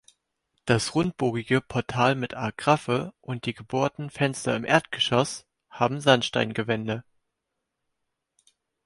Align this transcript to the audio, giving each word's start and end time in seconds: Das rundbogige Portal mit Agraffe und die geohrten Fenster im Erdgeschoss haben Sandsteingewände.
Das 0.65 0.95
rundbogige 0.95 1.61
Portal 1.61 2.15
mit 2.15 2.33
Agraffe 2.35 3.13
und 3.21 3.45
die 3.45 3.53
geohrten 3.53 4.09
Fenster 4.09 4.55
im 4.55 4.65
Erdgeschoss 4.65 5.45
haben 5.69 6.01
Sandsteingewände. 6.01 7.03